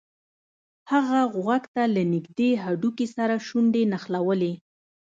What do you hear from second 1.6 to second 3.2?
ته له نږدې هډوکي